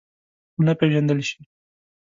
ونه 0.57 0.73
پېژندل 0.79 1.19
شي. 1.27 1.39